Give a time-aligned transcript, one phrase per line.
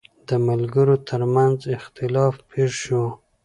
[0.27, 3.03] د ملګرو ترمنځ اختلاف پېښ شو.